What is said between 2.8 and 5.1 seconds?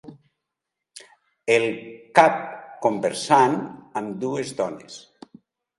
conversant amb dues dones.